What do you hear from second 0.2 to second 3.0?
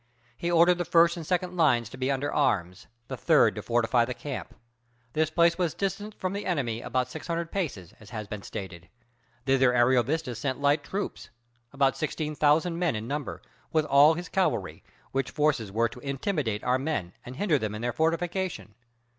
He ordered the first and second lines to be under arms;